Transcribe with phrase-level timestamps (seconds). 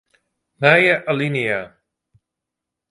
[0.61, 1.59] Nije alinea.